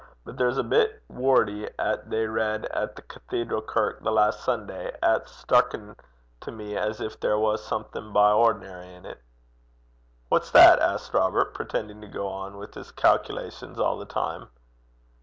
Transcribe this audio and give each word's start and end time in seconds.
'But 0.25 0.35
there's 0.37 0.57
a 0.57 0.63
bit 0.63 0.99
wordy 1.09 1.69
'at 1.77 2.09
they 2.09 2.25
read 2.25 2.65
at 2.73 2.95
the 2.95 3.03
cathedral 3.03 3.61
kirk 3.61 4.01
the 4.01 4.11
last 4.11 4.39
Sunday 4.43 4.91
'at's 5.03 5.29
stucken 5.31 5.95
to 6.39 6.51
me 6.51 6.75
as 6.75 6.97
gin 6.97 7.11
there 7.19 7.37
was 7.37 7.63
something 7.63 8.11
by 8.11 8.31
ordinar' 8.31 8.81
in 8.81 9.03
't.' 9.03 9.19
'What's 10.27 10.49
that?' 10.49 10.79
asked 10.79 11.13
Robert, 11.13 11.53
pretending 11.53 12.01
to 12.01 12.07
go 12.07 12.27
on 12.29 12.57
with 12.57 12.73
his 12.73 12.91
calculations 12.91 13.79
all 13.79 13.99
the 13.99 14.05
time. 14.07 14.49